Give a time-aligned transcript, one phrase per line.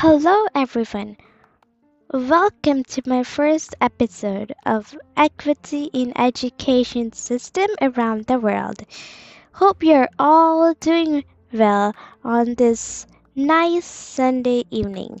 [0.00, 1.18] Hello, everyone.
[2.10, 8.82] Welcome to my first episode of Equity in Education System around the world.
[9.52, 11.94] Hope you're all doing well
[12.24, 13.06] on this
[13.36, 15.20] nice Sunday evening.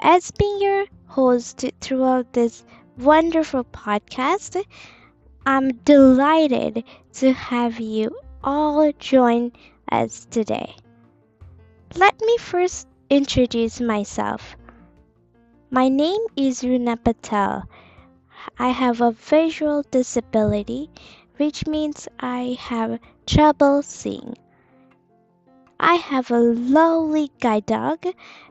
[0.00, 2.66] As being your host throughout this
[2.98, 4.62] wonderful podcast,
[5.46, 6.84] I'm delighted
[7.14, 9.52] to have you all join
[9.90, 10.76] us today.
[11.96, 14.56] Let me first introduce myself.
[15.70, 17.68] My name is Runa Patel.
[18.58, 20.88] I have a visual disability,
[21.36, 24.38] which means I have trouble seeing.
[25.78, 28.06] I have a lovely guide dog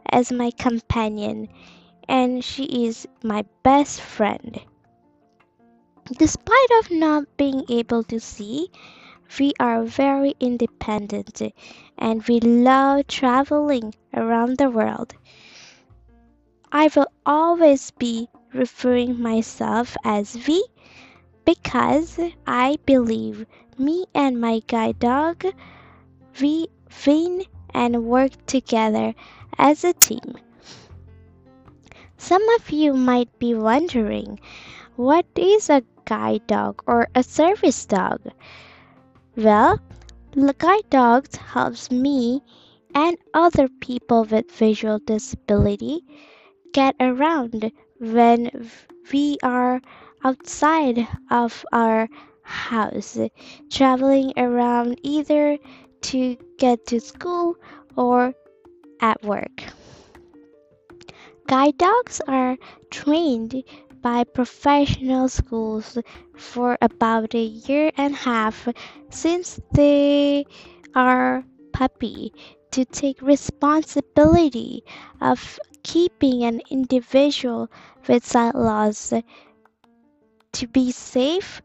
[0.06, 1.50] as my companion,
[2.08, 4.62] and she is my best friend.
[6.20, 8.70] Despite of not being able to see,
[9.40, 11.42] we are very independent
[11.98, 15.14] and we love traveling around the world.
[16.72, 20.64] I will always be referring myself as we
[21.46, 23.46] because I believe
[23.78, 25.46] me and my guide dog
[26.40, 26.68] we
[27.06, 29.14] win and work together
[29.58, 30.36] as a team.
[32.18, 34.40] Some of you might be wondering
[34.96, 38.22] what is a guide dog or a service dog?
[39.44, 39.80] Well,
[40.60, 42.42] guide dogs helps me
[42.94, 46.02] and other people with visual disability
[46.74, 48.52] get around when
[49.12, 49.82] we are
[50.24, 52.08] outside of our
[52.44, 53.18] house,
[53.72, 55.58] traveling around either
[56.02, 57.56] to get to school
[57.98, 58.36] or
[59.00, 59.64] at work.
[61.48, 62.58] Guide dogs are
[62.92, 63.64] trained
[64.02, 65.98] by professional schools
[66.36, 68.68] for about a year and a half
[69.10, 70.46] since they
[70.96, 71.44] are
[71.74, 72.34] puppy
[72.72, 74.84] to take responsibility
[75.22, 77.70] of keeping an individual
[78.08, 79.14] with sight loss
[80.54, 81.62] to be safe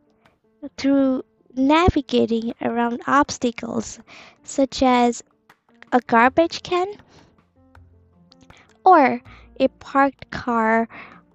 [0.76, 1.22] through
[1.54, 3.98] navigating around obstacles
[4.42, 5.22] such as
[5.92, 6.88] a garbage can
[8.84, 9.20] or
[9.58, 10.88] a parked car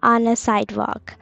[0.04, 1.16] on a sidewalk.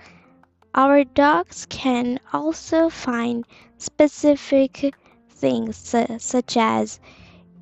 [0.73, 3.45] Our dogs can also find
[3.77, 4.93] specific
[5.29, 5.77] things
[6.19, 6.99] such as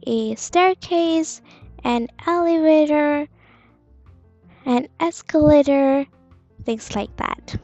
[0.05, 1.41] a staircase,
[1.83, 3.27] an elevator,
[4.65, 6.05] an escalator,
[6.65, 7.55] things like that.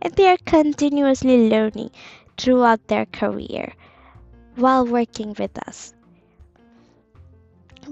[0.00, 1.90] And they are continuously learning
[2.38, 3.72] throughout their career
[4.54, 5.92] while working with us.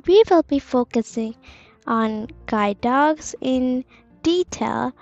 [0.06, 1.34] We will be focusing
[1.87, 3.84] on guide dogs in
[4.25, 4.93] detail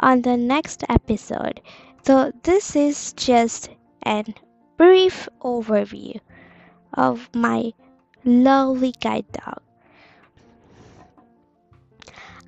[0.00, 1.62] on the next episode.
[2.02, 3.70] So, this is just
[4.02, 4.34] an
[4.76, 6.20] brief overview
[6.92, 7.72] of my
[8.24, 9.62] lovely guide dog.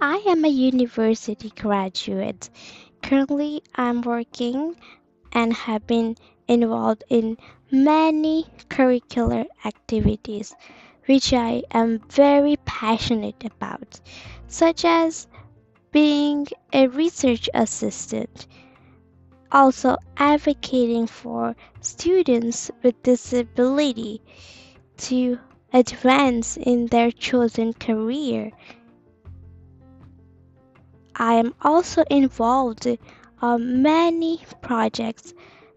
[0.01, 2.51] I am a university graduate.
[3.03, 4.77] Currently, I'm working
[5.33, 6.17] and have been
[6.49, 7.39] involved in
[7.71, 10.55] many curricular activities
[11.07, 14.01] which I am very passionate about,
[14.49, 15.29] such as
[15.97, 18.47] being a research assistant,
[19.51, 24.21] also advocating for students with disability
[24.99, 25.39] to
[25.73, 28.53] advance in their chosen career.
[31.15, 32.87] I am also involved
[33.41, 35.33] on many projects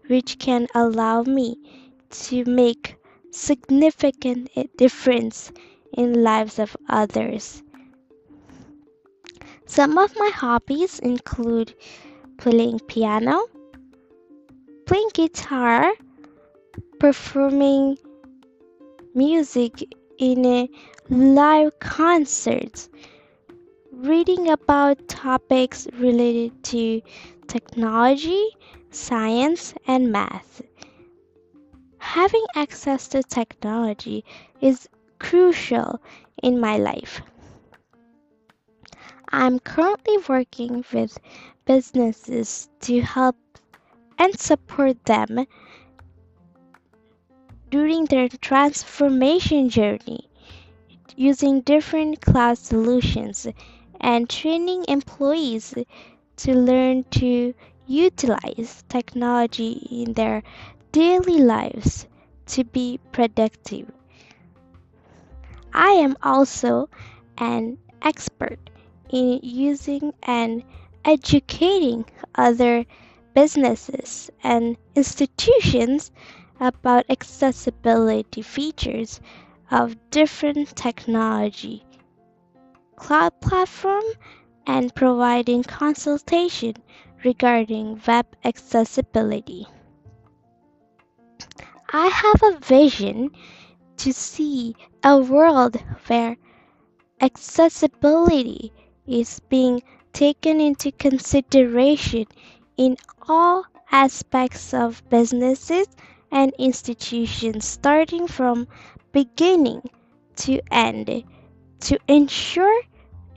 [0.08, 1.56] which can allow me
[2.28, 2.94] to make
[3.30, 5.50] significant difference
[5.94, 7.62] in lives of others.
[9.70, 11.74] Some of my hobbies include
[12.38, 13.46] playing piano,
[14.84, 15.92] playing guitar,
[16.98, 17.96] performing
[19.14, 19.84] music
[20.18, 20.68] in a
[21.08, 22.90] live concerts,
[23.92, 27.00] reading about topics related to
[27.46, 28.48] technology,
[28.90, 30.62] science, and math.
[31.98, 34.24] Having access to technology
[34.60, 34.88] is
[35.20, 36.00] crucial
[36.42, 37.22] in my life.
[39.32, 41.18] I'm currently working with
[41.64, 43.36] businesses to help
[44.18, 45.46] and support them
[47.70, 50.28] during their transformation journey
[51.16, 53.46] using different cloud solutions
[54.00, 55.74] and training employees
[56.36, 57.54] to learn to
[57.86, 60.42] utilize technology in their
[60.92, 62.06] daily lives
[62.46, 63.90] to be productive.
[65.72, 66.88] I am also
[67.38, 68.69] an expert
[69.12, 70.62] in using and
[71.04, 72.04] educating
[72.34, 72.84] other
[73.34, 76.10] businesses and institutions
[76.60, 79.20] about accessibility features
[79.70, 81.84] of different technology
[83.00, 84.04] cloud platform
[84.66, 86.74] and providing consultation
[87.24, 89.66] regarding web accessibility.
[91.92, 93.30] I have a vision
[93.96, 95.76] to see a world
[96.06, 96.36] where
[97.20, 98.72] accessibility
[99.06, 99.82] is being
[100.12, 102.26] taken into consideration
[102.76, 102.96] in
[103.28, 105.86] all aspects of businesses
[106.30, 108.66] and institutions starting from
[109.12, 109.82] beginning
[110.36, 111.24] to end
[111.80, 112.82] to ensure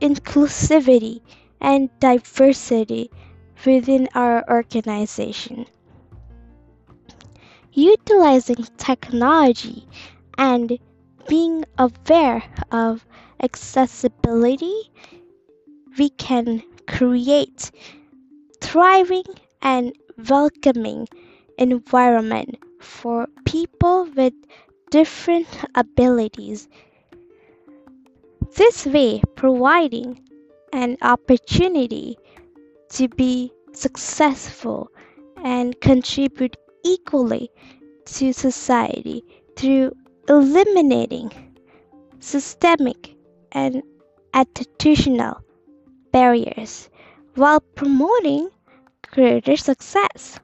[0.02, 1.22] inclusivity
[1.60, 3.10] and diversity
[3.66, 5.66] within our organization.
[7.72, 9.88] Utilizing technology
[10.38, 10.78] and
[11.28, 13.06] being aware of
[13.42, 14.92] accessibility,
[15.98, 17.72] we can create
[18.62, 19.24] thriving
[19.62, 19.94] and
[20.30, 21.08] welcoming
[21.58, 24.34] environment for people with
[24.90, 26.68] different abilities.
[28.56, 30.22] This way, providing
[30.72, 32.18] an opportunity
[32.90, 34.90] to be successful
[35.44, 37.52] and contribute equally
[38.06, 39.24] to society
[39.56, 39.94] through
[40.28, 41.32] eliminating
[42.20, 43.16] systemic
[43.52, 43.84] and
[44.34, 45.42] attitudinal
[46.14, 46.90] barriers
[47.36, 48.50] while promoting
[49.12, 50.40] greater success.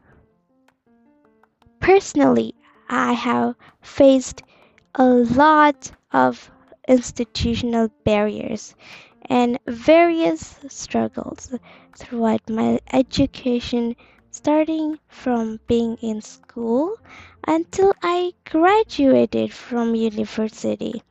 [1.80, 2.56] Personally,
[2.90, 4.44] I have faced
[4.96, 6.52] a lot of
[6.88, 8.76] institutional barriers
[9.30, 11.54] and various struggles
[11.96, 13.96] throughout my education,
[14.32, 16.98] starting from being in school
[17.48, 21.04] until I graduated from university.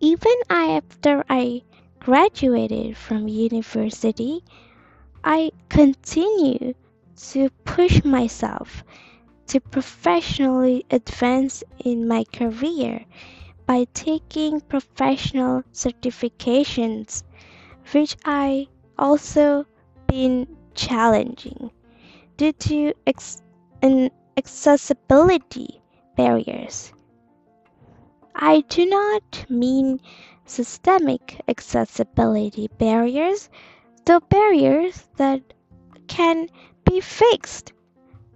[0.00, 1.62] Even after I
[2.06, 4.40] graduated from university,
[5.24, 6.74] I continue
[7.32, 8.84] to push myself
[9.48, 13.04] to professionally advance in my career
[13.66, 17.24] by taking professional certifications,
[17.92, 19.66] which I also
[20.06, 21.72] been challenging
[22.36, 23.42] due to ex-
[24.36, 25.82] accessibility
[26.16, 26.92] barriers.
[28.32, 29.98] I do not mean
[30.46, 33.50] systemic accessibility barriers,
[34.04, 35.42] the barriers that
[36.08, 36.48] can
[36.84, 37.72] be fixed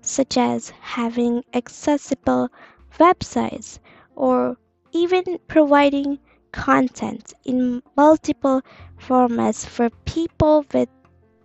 [0.03, 2.49] such as having accessible
[2.99, 3.79] websites
[4.17, 4.57] or
[4.93, 6.19] even providing
[6.53, 8.61] content in multiple
[8.99, 10.89] formats for people with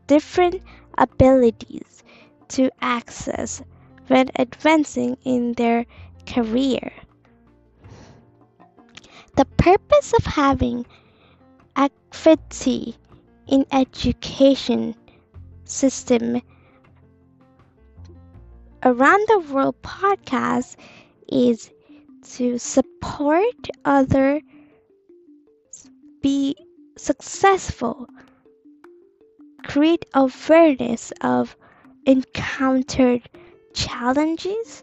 [0.07, 0.61] different
[0.97, 2.03] abilities
[2.47, 3.61] to access
[4.07, 5.85] when advancing in their
[6.25, 6.91] career.
[9.35, 10.85] The purpose of having
[11.75, 12.95] equity
[13.47, 14.95] in education
[15.65, 16.41] system
[18.83, 20.77] Around the World podcast
[21.27, 21.69] is
[22.35, 24.41] to support other
[26.21, 26.55] be
[26.95, 28.07] successful,
[29.65, 31.57] create awareness of
[32.05, 33.27] encountered
[33.73, 34.81] challenges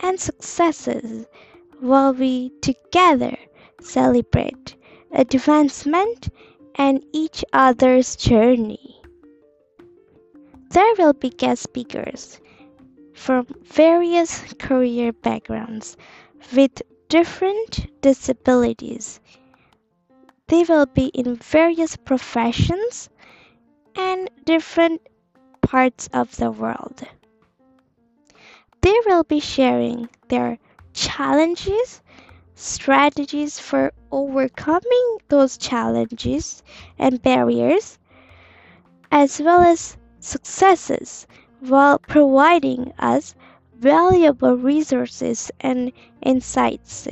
[0.00, 1.24] and successes
[1.78, 3.38] while we together
[3.80, 4.76] celebrate
[5.12, 6.28] advancement
[6.76, 9.00] and each other's journey.
[10.70, 12.40] There will be guest speakers
[13.12, 15.96] from various career backgrounds
[16.54, 19.20] with different disabilities.
[20.46, 23.10] They will be in various professions
[23.96, 25.02] and different
[25.60, 27.02] parts of the world.
[28.80, 30.58] They will be sharing their
[30.92, 32.00] challenges,
[32.60, 36.62] strategies for overcoming those challenges
[36.98, 37.98] and barriers,
[39.10, 41.26] as well as successes
[41.60, 43.34] while providing us
[43.78, 47.08] valuable resources and insights.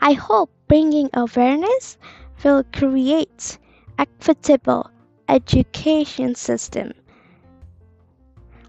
[0.00, 1.98] I hope bringing awareness
[2.44, 3.58] will create
[3.98, 4.90] equitable
[5.28, 6.92] education system.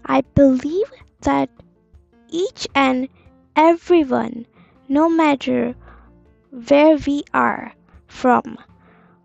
[0.04, 0.90] I believe
[1.20, 1.48] that
[2.28, 3.08] each and
[3.60, 4.46] everyone,
[4.88, 5.74] no matter
[6.50, 7.74] where we are
[8.06, 8.56] from,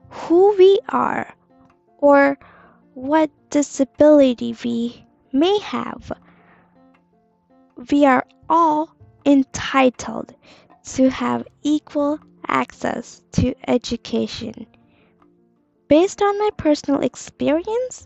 [0.10, 1.34] who we are,
[2.00, 2.38] or
[2.96, 6.12] what disability we may have,
[7.90, 8.90] we are all
[9.26, 10.36] entitled
[10.84, 14.68] to have equal access to education.
[15.88, 18.06] Based on my personal experience,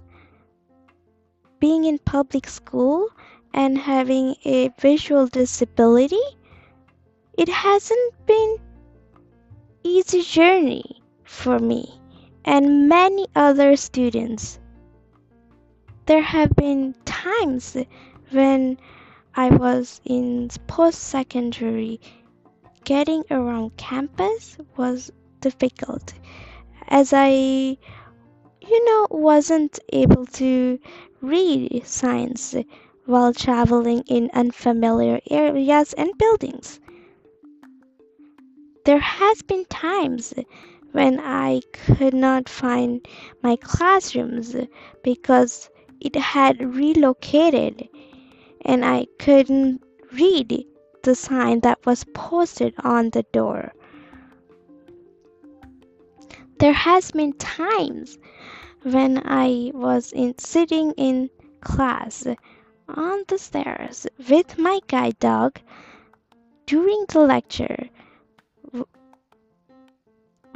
[1.59, 3.09] being in public school
[3.53, 6.21] and having a visual disability,
[7.37, 8.57] it hasn't been
[9.83, 11.99] easy journey for me
[12.45, 14.59] and many other students.
[16.05, 17.77] There have been times
[18.31, 18.77] when
[19.35, 22.01] I was in post secondary,
[22.83, 26.13] getting around campus was difficult
[26.89, 30.79] as I, you know, wasn't able to
[31.21, 32.55] read signs
[33.09, 36.79] while traveling in unfamiliar areas and buildings.
[38.85, 40.31] There has been times
[40.91, 43.03] when I could not find
[43.41, 44.55] my classrooms
[45.03, 47.89] because it had relocated
[48.61, 49.81] and I couldn't
[50.13, 50.65] read
[51.01, 53.73] the sign that was posted on the door.
[56.59, 58.19] There has been times
[58.83, 62.27] when I was in sitting in class
[62.95, 65.59] on the stairs with my guide dog
[66.65, 67.89] during the lecture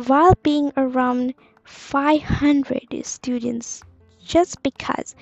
[0.06, 3.84] while being around 500 students
[4.24, 5.16] just because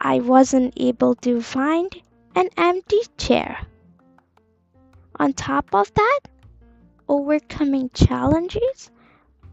[0.00, 1.94] I wasn't able to find
[2.34, 3.66] an empty chair.
[5.18, 6.20] On top of that,
[7.08, 8.90] overcoming challenges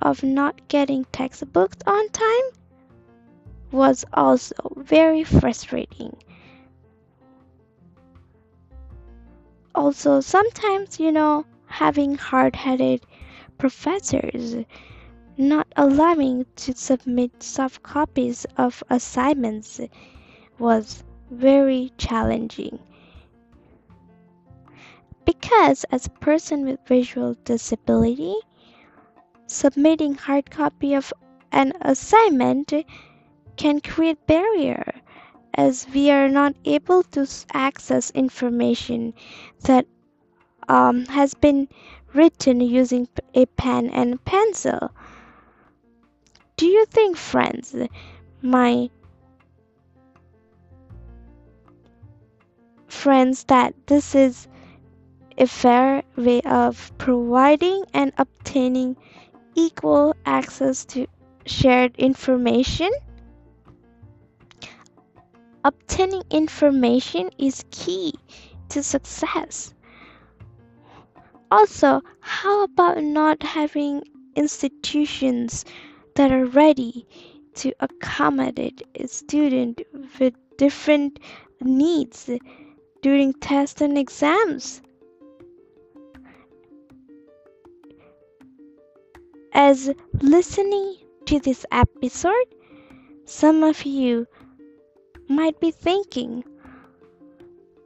[0.01, 2.48] of not getting textbooks on time
[3.71, 6.17] was also very frustrating.
[9.81, 13.03] Also, sometimes, you know, having hard headed
[13.57, 14.55] professors
[15.38, 19.81] not allowing to submit soft copies of assignments
[20.59, 22.77] was very challenging.
[25.25, 28.35] Because as a person with visual disability,
[29.47, 31.11] submitting hard copy of
[31.51, 32.71] an assignment
[33.57, 35.00] can create barrier
[35.55, 39.13] as we are not able to access information
[39.62, 39.86] that
[40.67, 41.67] um, has been
[42.13, 44.91] written using a pen and pencil.
[46.58, 47.75] Do you think, friends,
[48.41, 48.89] my
[52.88, 54.48] friends, that this is
[55.38, 58.96] a fair way of providing and obtaining
[59.55, 61.08] equal access to
[61.46, 62.91] shared information?
[65.63, 68.13] Obtaining information is key
[68.70, 69.74] to success.
[71.51, 74.01] Also, how about not having
[74.36, 75.63] institutions
[76.15, 77.06] that are ready
[77.53, 79.82] to accommodate a student
[80.20, 81.20] with different
[81.60, 82.30] needs
[83.03, 84.82] during tests and exams?
[89.53, 89.91] As
[90.22, 92.56] listening to this episode,
[93.25, 94.25] some of you
[95.31, 96.43] might be thinking,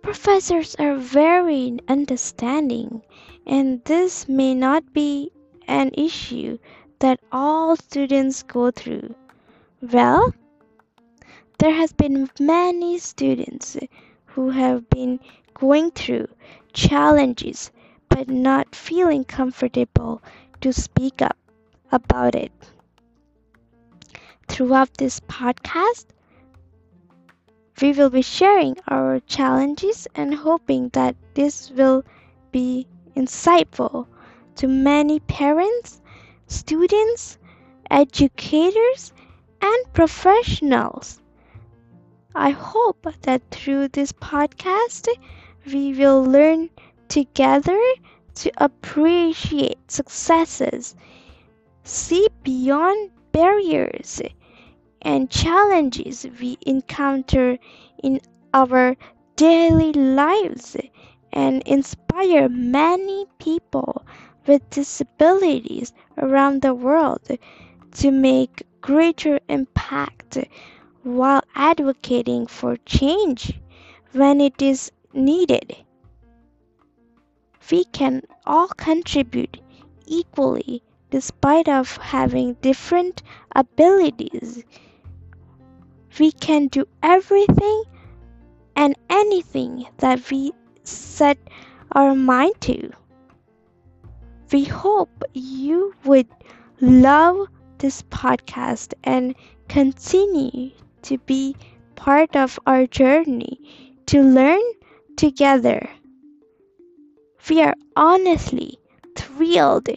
[0.02, 3.02] professors are very understanding
[3.46, 5.32] and this may not be
[5.68, 6.58] an issue
[7.00, 9.14] that all students go through.
[9.82, 10.34] Well,
[11.60, 13.78] there has been many students
[14.26, 15.20] who have been
[15.54, 16.28] going through
[16.74, 17.72] challenges
[18.10, 20.22] but not feeling comfortable
[20.62, 21.38] to speak up
[21.92, 22.52] about it.
[24.48, 26.06] Throughout this podcast,
[27.82, 32.04] we will be sharing our challenges and hoping that this will
[32.52, 34.08] be insightful
[34.56, 36.02] to many parents,
[36.48, 37.38] students,
[37.92, 39.12] educators,
[39.62, 41.22] and professionals.
[42.34, 45.08] I hope that through this podcast,
[45.66, 46.70] we will learn
[47.08, 47.82] together
[48.36, 50.96] to appreciate successes,
[51.84, 54.22] see beyond barriers
[55.06, 57.58] and challenges we encounter
[58.04, 58.20] in
[58.54, 58.98] our
[59.38, 60.76] daily lives
[61.32, 64.06] and inspire many people
[64.48, 67.22] with disabilities around the world
[67.92, 70.38] to make greater impact
[71.04, 73.60] while advocating for change
[74.12, 75.76] when it is needed.
[77.72, 79.62] We can all contribute
[80.08, 80.82] equally
[81.12, 83.22] despite of having different
[83.56, 84.64] abilities.
[86.20, 87.84] We can do everything
[88.76, 90.54] and anything that we
[90.84, 91.38] set
[91.92, 92.92] our mind to.
[94.52, 96.28] We hope you would
[96.82, 99.36] love this podcast and
[99.68, 100.72] continue
[101.04, 101.56] to be
[101.96, 103.60] part of our journey
[104.08, 104.62] to learn
[105.18, 105.90] together.
[107.50, 108.78] We are honestly
[109.16, 109.90] thrilled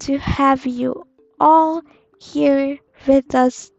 [0.00, 1.06] to have you
[1.40, 1.82] all
[2.18, 3.70] here with us.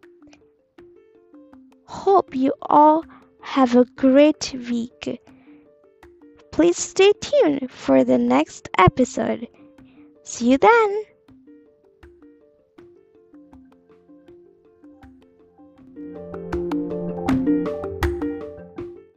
[1.89, 3.03] Hope you all
[3.41, 5.19] have a great week.
[6.51, 9.47] Please stay tuned for the next episode.
[10.21, 11.03] See you then!